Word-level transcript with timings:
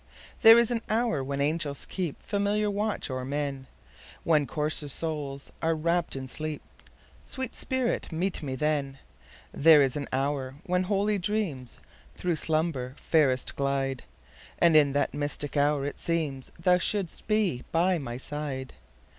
There 0.41 0.57
is 0.57 0.71
an 0.71 0.81
hour 0.89 1.23
when 1.23 1.41
angels 1.41 1.85
keepFamiliar 1.85 2.73
watch 2.73 3.11
o'er 3.11 3.23
men, 3.23 3.67
When 4.23 4.47
coarser 4.47 4.87
souls 4.89 5.51
are 5.61 5.75
wrapp'd 5.75 6.15
in 6.15 6.27
sleep—Sweet 6.27 7.53
spirit, 7.53 8.11
meet 8.11 8.41
me 8.41 8.55
then! 8.55 8.97
There 9.53 9.79
is 9.79 9.95
an 9.95 10.07
hour 10.11 10.55
when 10.65 10.81
holy 10.85 11.19
dreamsThrough 11.19 12.39
slumber 12.39 12.95
fairest 12.97 13.55
glide; 13.55 14.01
And 14.57 14.75
in 14.75 14.93
that 14.93 15.13
mystic 15.13 15.55
hour 15.55 15.85
it 15.85 15.97
seemsThou 15.97 16.81
shouldst 16.81 17.27
be 17.27 17.63
by 17.71 17.99
my 17.99 18.17
side. 18.17 18.73